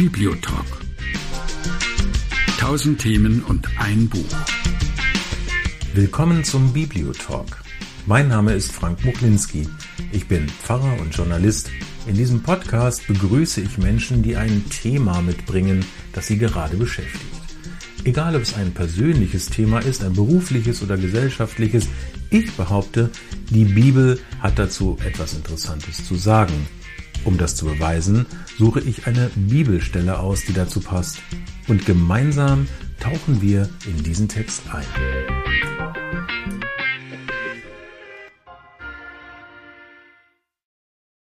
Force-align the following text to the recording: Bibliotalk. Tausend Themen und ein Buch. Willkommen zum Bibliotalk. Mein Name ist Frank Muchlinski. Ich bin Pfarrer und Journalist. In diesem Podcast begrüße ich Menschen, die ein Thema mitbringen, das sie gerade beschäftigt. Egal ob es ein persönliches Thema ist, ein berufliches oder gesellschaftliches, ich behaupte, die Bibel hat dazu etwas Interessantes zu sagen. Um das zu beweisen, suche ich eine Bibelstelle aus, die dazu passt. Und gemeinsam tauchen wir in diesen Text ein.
Bibliotalk. 0.00 0.64
Tausend 2.58 3.02
Themen 3.02 3.42
und 3.42 3.68
ein 3.78 4.08
Buch. 4.08 4.34
Willkommen 5.92 6.42
zum 6.42 6.72
Bibliotalk. 6.72 7.62
Mein 8.06 8.28
Name 8.28 8.54
ist 8.54 8.72
Frank 8.72 9.04
Muchlinski. 9.04 9.68
Ich 10.10 10.26
bin 10.26 10.48
Pfarrer 10.48 10.98
und 11.02 11.14
Journalist. 11.14 11.70
In 12.06 12.14
diesem 12.14 12.42
Podcast 12.42 13.06
begrüße 13.08 13.60
ich 13.60 13.76
Menschen, 13.76 14.22
die 14.22 14.36
ein 14.36 14.64
Thema 14.70 15.20
mitbringen, 15.20 15.84
das 16.14 16.28
sie 16.28 16.38
gerade 16.38 16.78
beschäftigt. 16.78 17.26
Egal 18.04 18.36
ob 18.36 18.40
es 18.40 18.54
ein 18.54 18.72
persönliches 18.72 19.50
Thema 19.50 19.80
ist, 19.80 20.02
ein 20.02 20.14
berufliches 20.14 20.82
oder 20.82 20.96
gesellschaftliches, 20.96 21.88
ich 22.30 22.50
behaupte, 22.52 23.10
die 23.50 23.66
Bibel 23.66 24.18
hat 24.38 24.58
dazu 24.58 24.96
etwas 25.04 25.34
Interessantes 25.34 26.06
zu 26.06 26.14
sagen. 26.14 26.54
Um 27.24 27.36
das 27.36 27.56
zu 27.56 27.66
beweisen, 27.66 28.26
suche 28.58 28.80
ich 28.80 29.06
eine 29.06 29.30
Bibelstelle 29.34 30.18
aus, 30.18 30.44
die 30.44 30.52
dazu 30.52 30.80
passt. 30.80 31.18
Und 31.68 31.86
gemeinsam 31.86 32.66
tauchen 32.98 33.42
wir 33.42 33.68
in 33.86 34.02
diesen 34.02 34.28
Text 34.28 34.62
ein. 34.72 35.49